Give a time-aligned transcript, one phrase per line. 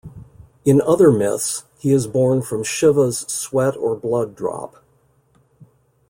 [0.65, 4.83] In other myths, he is born from Shiva's sweat or blood drop.